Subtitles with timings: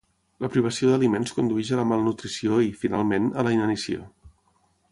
[0.43, 4.09] La privació d'aliments condueix a la malnutrició i, finalment, a la inanició.